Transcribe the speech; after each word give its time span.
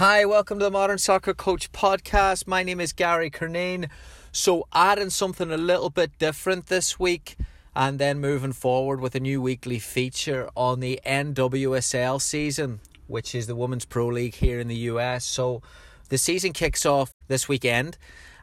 Hi, 0.00 0.24
welcome 0.24 0.58
to 0.60 0.64
the 0.64 0.70
Modern 0.70 0.96
Soccer 0.96 1.34
Coach 1.34 1.72
podcast. 1.72 2.46
My 2.46 2.62
name 2.62 2.80
is 2.80 2.90
Gary 2.90 3.30
Curneen. 3.30 3.90
So, 4.32 4.66
adding 4.72 5.10
something 5.10 5.52
a 5.52 5.58
little 5.58 5.90
bit 5.90 6.18
different 6.18 6.68
this 6.68 6.98
week, 6.98 7.36
and 7.76 7.98
then 7.98 8.18
moving 8.18 8.54
forward 8.54 9.02
with 9.02 9.14
a 9.14 9.20
new 9.20 9.42
weekly 9.42 9.78
feature 9.78 10.48
on 10.56 10.80
the 10.80 10.98
NWSL 11.04 12.18
season, 12.18 12.80
which 13.08 13.34
is 13.34 13.46
the 13.46 13.54
Women's 13.54 13.84
Pro 13.84 14.06
League 14.06 14.36
here 14.36 14.58
in 14.58 14.68
the 14.68 14.88
US. 14.88 15.26
So, 15.26 15.60
the 16.08 16.16
season 16.16 16.54
kicks 16.54 16.86
off 16.86 17.12
this 17.28 17.46
weekend, 17.46 17.98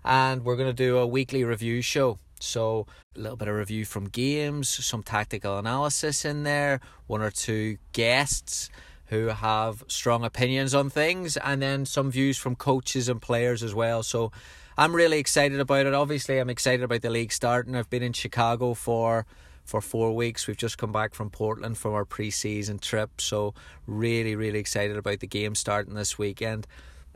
and 0.06 0.46
we're 0.46 0.58
going 0.58 0.70
to 0.70 0.74
do 0.74 1.00
a 1.00 1.08
weekly 1.08 1.44
review 1.44 1.82
show. 1.82 2.20
So, 2.40 2.86
a 3.16 3.20
little 3.20 3.36
bit 3.36 3.48
of 3.48 3.56
review 3.56 3.84
from 3.84 4.10
games, 4.10 4.70
some 4.70 5.02
tactical 5.02 5.58
analysis 5.58 6.24
in 6.24 6.44
there, 6.44 6.82
one 7.08 7.24
or 7.24 7.32
two 7.32 7.80
guests 7.94 8.70
who 9.08 9.28
have 9.28 9.84
strong 9.88 10.24
opinions 10.24 10.74
on 10.74 10.90
things, 10.90 11.38
and 11.38 11.62
then 11.62 11.86
some 11.86 12.12
views 12.12 12.38
from 12.38 12.56
coaches 12.56 13.10
and 13.10 13.22
players 13.22 13.64
as 13.64 13.74
well. 13.74 14.04
So 14.04 14.32
I'm 14.78 14.96
really 14.96 15.20
excited 15.20 15.60
about 15.60 15.86
it. 15.86 15.94
Obviously, 15.94 16.38
I'm 16.40 16.50
excited 16.50 16.84
about 16.84 17.02
the 17.02 17.10
league 17.10 17.32
starting. 17.32 17.76
I've 17.76 17.90
been 17.90 18.04
in 18.04 18.14
Chicago 18.14 18.74
for 18.74 19.26
for 19.66 19.82
four 19.82 20.16
weeks. 20.16 20.48
We've 20.48 20.56
just 20.56 20.78
come 20.78 20.94
back 20.94 21.14
from 21.14 21.30
Portland 21.30 21.78
from 21.78 21.94
our 21.94 22.06
preseason 22.06 22.80
trip, 22.80 23.20
so 23.20 23.54
really, 23.86 24.36
really 24.36 24.60
excited 24.60 24.96
about 24.96 25.20
the 25.20 25.28
game 25.28 25.56
starting 25.56 25.94
this 25.94 26.18
weekend. 26.18 26.68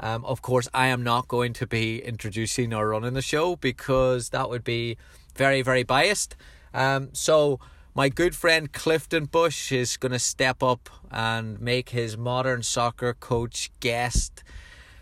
Um, 0.01 0.25
of 0.25 0.41
course, 0.41 0.67
I 0.73 0.87
am 0.87 1.03
not 1.03 1.27
going 1.27 1.53
to 1.53 1.67
be 1.67 1.99
introducing 2.03 2.73
or 2.73 2.89
running 2.89 3.13
the 3.13 3.21
show 3.21 3.55
because 3.55 4.29
that 4.29 4.49
would 4.49 4.63
be 4.63 4.97
very, 5.35 5.61
very 5.61 5.83
biased. 5.83 6.35
Um, 6.73 7.09
so 7.13 7.59
my 7.93 8.07
good 8.07 8.35
friend 8.35 8.71
Clifton 8.71 9.25
Bush 9.25 9.71
is 9.71 9.97
going 9.97 10.13
to 10.13 10.19
step 10.19 10.63
up 10.63 10.89
and 11.11 11.59
make 11.59 11.89
his 11.89 12.17
modern 12.17 12.63
soccer 12.63 13.13
coach 13.13 13.69
guest 13.81 14.43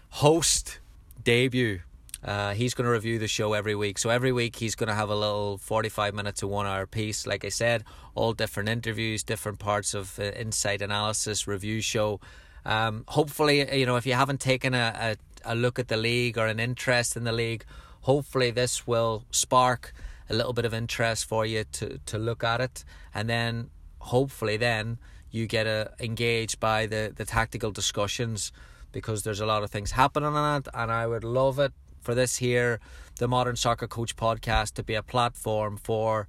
host 0.10 0.80
debut. 1.24 1.82
Uh, 2.24 2.54
he's 2.54 2.74
going 2.74 2.86
to 2.86 2.92
review 2.92 3.20
the 3.20 3.28
show 3.28 3.54
every 3.54 3.76
week. 3.76 4.00
So 4.00 4.10
every 4.10 4.32
week 4.32 4.56
he's 4.56 4.74
going 4.76 4.88
to 4.88 4.96
have 4.96 5.10
a 5.10 5.16
little 5.16 5.60
45 5.60 6.16
minute 6.16 6.36
to 6.38 6.48
one 6.48 6.66
hour 6.66 6.88
piece. 6.88 7.28
Like 7.28 7.46
I 7.46 7.50
said, 7.50 7.84
all 8.16 8.34
different 8.34 8.70
interviews, 8.70 9.24
different 9.24 9.60
parts 9.60 9.94
of 9.94 10.20
uh, 10.20 10.24
insight 10.24 10.82
analysis, 10.82 11.48
review 11.48 11.82
show. 11.82 12.20
Um, 12.66 13.06
hopefully, 13.10 13.80
you 13.80 13.86
know, 13.86 13.98
if 13.98 14.06
you 14.06 14.14
haven't 14.14 14.42
taken 14.42 14.74
a, 14.74 15.18
a, 15.46 15.54
a 15.54 15.56
look 15.56 15.78
at 15.78 15.90
the 15.90 15.98
league 15.98 16.38
or 16.38 16.48
an 16.48 16.60
interest 16.60 17.16
in 17.16 17.24
the 17.24 17.32
league, 17.32 17.64
hopefully 18.02 18.50
this 18.50 18.88
will 18.88 19.26
spark 19.30 19.94
a 20.30 20.34
little 20.34 20.54
bit 20.54 20.66
of 20.66 20.74
interest 20.74 21.26
for 21.26 21.46
you 21.46 21.64
to, 21.72 22.00
to 22.06 22.18
look 22.18 22.44
at 22.44 22.62
it. 22.62 22.84
And 23.14 23.30
then 23.30 23.70
hopefully 24.00 24.58
then 24.58 24.98
you 25.32 25.48
get 25.48 25.68
uh, 25.68 25.86
engaged 26.00 26.60
by 26.60 26.86
the, 26.86 27.12
the 27.16 27.26
tactical 27.26 27.72
discussions 27.72 28.52
because 28.92 29.24
there's 29.24 29.40
a 29.40 29.46
lot 29.46 29.64
of 29.64 29.70
things 29.70 29.92
happening 29.92 30.34
on 30.34 30.62
it. 30.62 30.68
And 30.74 30.92
I 30.92 31.08
would 31.08 31.24
love 31.24 31.60
it 31.60 31.74
for 32.02 32.16
this 32.16 32.38
here 32.38 32.80
the 33.20 33.28
Modern 33.28 33.58
Soccer 33.58 33.86
Coach 33.86 34.16
podcast 34.16 34.76
to 34.76 34.84
be 34.84 34.96
a 34.96 35.04
platform 35.04 35.76
for 35.76 36.26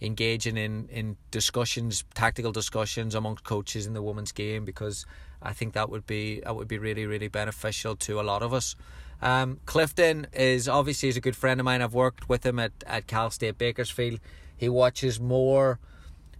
engaging 0.00 0.56
in, 0.56 0.88
in 0.88 1.16
discussions 1.32 2.04
tactical 2.14 2.52
discussions 2.52 3.16
amongst 3.16 3.42
coaches 3.42 3.86
in 3.86 3.92
the 3.94 4.02
women's 4.02 4.30
game 4.30 4.64
because 4.64 5.04
I 5.42 5.52
think 5.52 5.74
that 5.74 5.90
would 5.90 6.06
be 6.06 6.40
that 6.40 6.54
would 6.54 6.68
be 6.68 6.78
really 6.78 7.06
really 7.06 7.26
beneficial 7.26 7.96
to 7.96 8.20
a 8.20 8.22
lot 8.22 8.42
of 8.42 8.54
us 8.54 8.76
um, 9.20 9.60
Clifton 9.66 10.26
is 10.32 10.68
obviously 10.68 11.08
he's 11.08 11.16
a 11.16 11.20
good 11.20 11.36
friend 11.36 11.60
of 11.60 11.64
mine. 11.64 11.82
I've 11.82 11.94
worked 11.94 12.28
with 12.28 12.44
him 12.44 12.58
at, 12.58 12.72
at 12.86 13.06
Cal 13.06 13.30
State 13.30 13.58
Bakersfield. 13.58 14.20
He 14.56 14.68
watches 14.68 15.18
more 15.18 15.78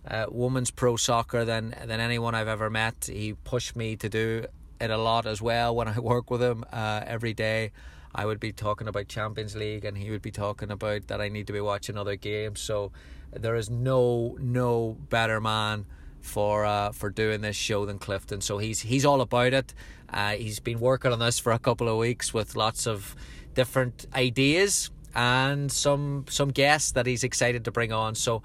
uh, 0.07 0.27
women's 0.31 0.71
pro 0.71 0.97
soccer 0.97 1.45
than 1.45 1.75
than 1.85 2.01
anyone 2.01 2.35
I've 2.35 2.49
ever 2.49 2.71
met. 2.71 3.09
He 3.13 3.35
pushed 3.35 3.77
me 3.77 3.97
to 3.97 4.09
do 4.09 4.47
it 4.81 4.91
a 4.91 4.97
lot 4.97 5.27
as 5.27 5.43
well 5.43 5.75
when 5.75 5.89
I 5.89 5.99
work 6.13 6.31
with 6.31 6.43
him 6.43 6.65
uh, 6.73 7.03
every 7.05 7.35
day. 7.35 7.73
I 8.15 8.25
would 8.25 8.41
be 8.41 8.53
talking 8.53 8.89
about 8.89 9.09
Champions 9.09 9.55
League 9.55 9.85
and 9.85 9.97
he 9.97 10.11
would 10.11 10.23
be 10.23 10.31
talking 10.31 10.71
about 10.71 11.09
that 11.09 11.21
I 11.21 11.29
need 11.29 11.47
to 11.49 11.53
be 11.53 11.61
watching 11.61 11.97
other 11.99 12.17
games. 12.17 12.61
So 12.61 12.91
there 13.33 13.57
is 13.57 13.69
no 13.69 14.37
no 14.41 14.97
better 15.11 15.41
man 15.41 15.87
for 16.21 16.65
uh, 16.65 16.93
for 16.93 17.11
doing 17.11 17.41
this 17.41 17.57
show 17.57 17.87
than 17.87 17.99
Clifton. 17.99 18.41
So 18.41 18.59
he's 18.59 18.81
he's 18.81 19.05
all 19.05 19.21
about 19.21 19.53
it. 19.53 19.75
Uh, 20.13 20.33
he's 20.33 20.61
been 20.61 20.81
working 20.81 21.13
on 21.13 21.19
this 21.19 21.39
for 21.39 21.53
a 21.53 21.59
couple 21.59 21.89
of 21.89 21.99
weeks 21.99 22.33
with 22.33 22.57
lots 22.57 22.87
of 22.87 23.15
different 23.55 24.07
ideas 24.15 24.91
and 25.15 25.73
some 25.73 26.25
some 26.29 26.51
guests 26.51 26.93
that 26.93 27.07
he's 27.07 27.25
excited 27.25 27.65
to 27.65 27.71
bring 27.71 27.93
on. 27.93 28.15
So 28.15 28.43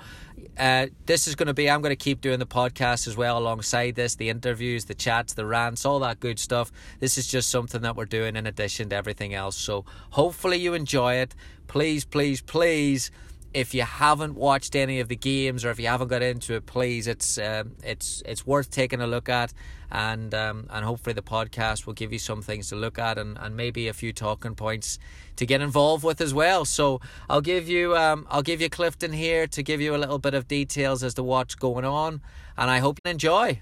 uh, 0.57 0.87
this 1.05 1.27
is 1.27 1.35
going 1.35 1.47
to 1.47 1.53
be 1.53 1.69
I'm 1.69 1.81
going 1.81 1.91
to 1.91 1.95
keep 1.95 2.21
doing 2.21 2.39
the 2.39 2.45
podcast 2.45 3.07
as 3.07 3.17
well 3.17 3.37
alongside 3.37 3.95
this, 3.95 4.15
the 4.15 4.29
interviews, 4.29 4.85
the 4.85 4.95
chats, 4.95 5.33
the 5.33 5.45
rants, 5.45 5.85
all 5.85 5.99
that 5.99 6.19
good 6.19 6.39
stuff. 6.39 6.71
This 6.99 7.17
is 7.17 7.27
just 7.27 7.49
something 7.49 7.81
that 7.81 7.95
we're 7.95 8.05
doing 8.05 8.35
in 8.35 8.47
addition 8.47 8.89
to 8.89 8.95
everything 8.95 9.33
else. 9.33 9.55
So 9.55 9.85
hopefully 10.11 10.57
you 10.57 10.73
enjoy 10.73 11.15
it. 11.15 11.35
Please, 11.67 12.05
please, 12.05 12.41
please 12.41 13.11
if 13.53 13.73
you 13.73 13.83
haven't 13.83 14.35
watched 14.35 14.75
any 14.75 14.99
of 14.99 15.07
the 15.07 15.15
games 15.15 15.63
or 15.63 15.69
if 15.69 15.79
you 15.79 15.87
haven't 15.87 16.07
got 16.07 16.21
into 16.21 16.55
it, 16.55 16.65
please, 16.65 17.07
it's 17.07 17.37
um, 17.37 17.73
it's 17.83 18.23
it's 18.25 18.45
worth 18.45 18.69
taking 18.71 19.01
a 19.01 19.07
look 19.07 19.29
at, 19.29 19.53
and 19.91 20.33
um, 20.33 20.67
and 20.69 20.83
hopefully 20.83 21.13
the 21.13 21.21
podcast 21.21 21.85
will 21.85 21.93
give 21.93 22.11
you 22.11 22.19
some 22.19 22.41
things 22.41 22.69
to 22.69 22.75
look 22.75 22.97
at 22.97 23.17
and, 23.17 23.37
and 23.39 23.55
maybe 23.55 23.87
a 23.87 23.93
few 23.93 24.11
talking 24.11 24.55
points 24.55 24.97
to 25.35 25.45
get 25.45 25.61
involved 25.61 26.03
with 26.03 26.19
as 26.19 26.33
well. 26.33 26.65
So 26.65 26.99
I'll 27.29 27.41
give 27.41 27.69
you 27.69 27.95
um, 27.95 28.25
I'll 28.29 28.41
give 28.43 28.61
you 28.61 28.69
Clifton 28.69 29.13
here 29.13 29.47
to 29.47 29.63
give 29.63 29.79
you 29.81 29.95
a 29.95 29.97
little 29.97 30.19
bit 30.19 30.33
of 30.33 30.47
details 30.47 31.03
as 31.03 31.13
to 31.15 31.23
what's 31.23 31.55
going 31.55 31.85
on, 31.85 32.21
and 32.57 32.69
I 32.69 32.79
hope 32.79 32.99
you 33.05 33.11
enjoy. 33.11 33.61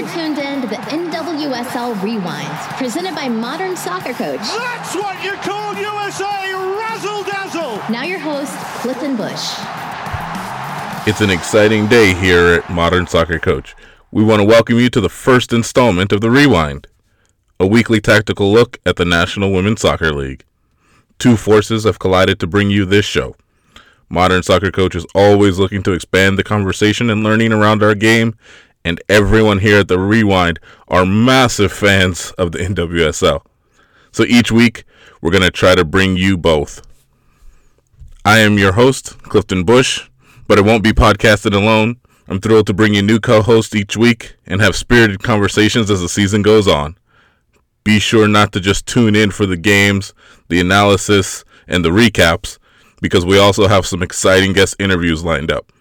You're 0.00 0.08
tuned 0.08 0.38
in 0.38 0.62
to 0.62 0.66
the 0.66 0.76
NWSL 0.76 2.02
Rewind, 2.02 2.48
presented 2.78 3.14
by 3.14 3.28
Modern 3.28 3.76
Soccer 3.76 4.14
Coach. 4.14 4.40
That's 4.40 4.94
what 4.94 5.22
you 5.22 5.32
call 5.32 5.74
USA 5.74 6.54
razzle 6.54 7.22
dazzle. 7.24 7.92
Now 7.92 8.04
your 8.04 8.18
host, 8.18 8.56
Clifton 8.80 9.14
Bush. 9.14 9.58
It's 11.06 11.20
an 11.20 11.28
exciting 11.28 11.86
day 11.86 12.14
here 12.14 12.46
at 12.46 12.70
Modern 12.70 13.06
Soccer 13.06 13.38
Coach. 13.38 13.76
We 14.10 14.24
want 14.24 14.40
to 14.40 14.46
welcome 14.46 14.78
you 14.78 14.88
to 14.88 15.02
the 15.02 15.10
first 15.10 15.52
installment 15.52 16.12
of 16.12 16.22
the 16.22 16.30
Rewind, 16.30 16.86
a 17.58 17.66
weekly 17.66 18.00
tactical 18.00 18.50
look 18.50 18.80
at 18.86 18.96
the 18.96 19.04
National 19.04 19.52
Women's 19.52 19.82
Soccer 19.82 20.14
League. 20.14 20.46
Two 21.18 21.36
forces 21.36 21.84
have 21.84 21.98
collided 21.98 22.40
to 22.40 22.46
bring 22.46 22.70
you 22.70 22.86
this 22.86 23.04
show. 23.04 23.36
Modern 24.08 24.42
Soccer 24.42 24.70
Coach 24.70 24.94
is 24.94 25.06
always 25.14 25.58
looking 25.58 25.82
to 25.82 25.92
expand 25.92 26.38
the 26.38 26.42
conversation 26.42 27.10
and 27.10 27.22
learning 27.22 27.52
around 27.52 27.82
our 27.82 27.94
game, 27.94 28.34
and 28.84 29.02
everyone 29.08 29.58
here 29.58 29.80
at 29.80 29.88
the 29.88 29.98
Rewind 29.98 30.58
are 30.88 31.04
massive 31.04 31.72
fans 31.72 32.32
of 32.32 32.52
the 32.52 32.58
NWSL. 32.58 33.42
So 34.12 34.24
each 34.24 34.50
week, 34.50 34.84
we're 35.20 35.30
going 35.30 35.42
to 35.42 35.50
try 35.50 35.74
to 35.74 35.84
bring 35.84 36.16
you 36.16 36.36
both. 36.36 36.82
I 38.24 38.40
am 38.40 38.58
your 38.58 38.72
host, 38.72 39.22
Clifton 39.22 39.64
Bush, 39.64 40.08
but 40.46 40.58
it 40.58 40.64
won't 40.64 40.84
be 40.84 40.92
podcasted 40.92 41.54
alone. 41.54 41.96
I'm 42.28 42.40
thrilled 42.40 42.66
to 42.68 42.74
bring 42.74 42.94
you 42.94 43.02
new 43.02 43.18
co 43.18 43.42
hosts 43.42 43.74
each 43.74 43.96
week 43.96 44.36
and 44.46 44.60
have 44.60 44.76
spirited 44.76 45.22
conversations 45.22 45.90
as 45.90 46.00
the 46.00 46.08
season 46.08 46.42
goes 46.42 46.68
on. 46.68 46.96
Be 47.82 47.98
sure 47.98 48.28
not 48.28 48.52
to 48.52 48.60
just 48.60 48.86
tune 48.86 49.16
in 49.16 49.30
for 49.30 49.46
the 49.46 49.56
games, 49.56 50.12
the 50.48 50.60
analysis, 50.60 51.44
and 51.66 51.84
the 51.84 51.90
recaps, 51.90 52.58
because 53.00 53.24
we 53.24 53.38
also 53.38 53.68
have 53.68 53.86
some 53.86 54.02
exciting 54.02 54.52
guest 54.52 54.76
interviews 54.78 55.24
lined 55.24 55.50
up. 55.50 55.72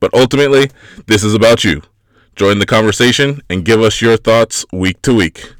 But 0.00 0.12
ultimately, 0.14 0.70
this 1.06 1.22
is 1.22 1.34
about 1.34 1.64
you. 1.64 1.82
Join 2.38 2.60
the 2.60 2.66
conversation 2.66 3.42
and 3.50 3.64
give 3.64 3.80
us 3.80 4.00
your 4.00 4.16
thoughts 4.16 4.64
week 4.72 5.02
to 5.02 5.12
week. 5.12 5.54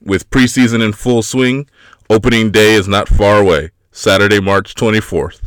With 0.00 0.30
preseason 0.30 0.80
in 0.80 0.92
full 0.92 1.24
swing, 1.24 1.68
opening 2.08 2.52
day 2.52 2.74
is 2.74 2.86
not 2.86 3.08
far 3.08 3.40
away, 3.40 3.70
Saturday, 3.90 4.38
March 4.38 4.76
24th. 4.76 5.40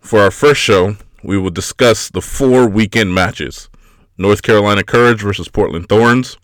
For 0.00 0.20
our 0.20 0.30
first 0.30 0.60
show, 0.60 0.98
we 1.24 1.36
will 1.36 1.50
discuss 1.50 2.08
the 2.08 2.20
four 2.20 2.68
weekend 2.68 3.12
matches 3.12 3.68
North 4.16 4.42
Carolina 4.42 4.84
Courage 4.84 5.22
versus 5.22 5.48
Portland 5.48 5.88
Thorns, 5.88 6.38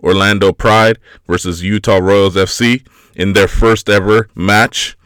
Orlando 0.00 0.52
Pride 0.52 1.00
versus 1.26 1.64
Utah 1.64 1.98
Royals 1.98 2.36
FC 2.36 2.86
in 3.16 3.32
their 3.32 3.48
first 3.48 3.88
ever 3.88 4.28
match, 4.36 4.96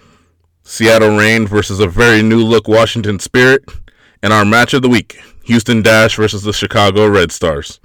Seattle 0.63 1.17
Reign 1.17 1.47
versus 1.47 1.81
a 1.81 1.89
very 1.89 2.23
new 2.23 2.45
look 2.45 2.69
Washington 2.69 3.19
Spirit, 3.19 3.65
and 4.25 4.33
our 4.33 4.45
match 4.47 4.73
of 4.73 4.81
the 4.81 4.89
week 4.89 5.21
Houston 5.45 5.83
Dash 5.83 6.17
versus 6.17 6.43
the 6.43 6.53
Chicago 6.55 7.07
Red 7.07 7.31
Stars. 7.31 7.79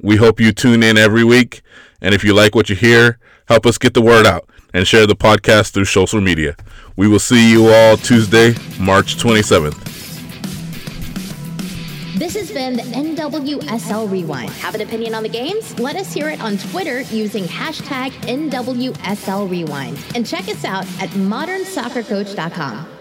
We 0.00 0.14
hope 0.14 0.38
you 0.38 0.52
tune 0.52 0.84
in 0.84 0.96
every 0.96 1.24
week, 1.24 1.60
and 2.00 2.14
if 2.14 2.22
you 2.22 2.32
like 2.34 2.54
what 2.54 2.70
you 2.70 2.76
hear, 2.76 3.18
help 3.48 3.66
us 3.66 3.76
get 3.76 3.92
the 3.92 4.00
word 4.00 4.26
out 4.26 4.48
and 4.72 4.86
share 4.86 5.08
the 5.08 5.16
podcast 5.16 5.72
through 5.72 5.86
social 5.86 6.20
media. 6.20 6.54
We 6.94 7.08
will 7.08 7.18
see 7.18 7.50
you 7.50 7.66
all 7.68 7.96
Tuesday, 7.96 8.54
March 8.78 9.16
27th. 9.16 9.94
This 12.16 12.36
has 12.36 12.52
been 12.52 12.76
the 12.76 12.82
NWSL 12.82 14.10
Rewind. 14.10 14.50
Have 14.50 14.76
an 14.76 14.82
opinion 14.82 15.14
on 15.14 15.24
the 15.24 15.28
games? 15.28 15.76
Let 15.80 15.96
us 15.96 16.12
hear 16.14 16.28
it 16.30 16.40
on 16.40 16.58
Twitter 16.58 17.00
using 17.00 17.42
hashtag 17.44 18.12
NWSL 18.22 19.50
Rewind. 19.50 19.98
And 20.14 20.24
check 20.24 20.48
us 20.48 20.64
out 20.64 20.86
at 21.02 21.10
modernsoccercoach.com. 21.10 22.95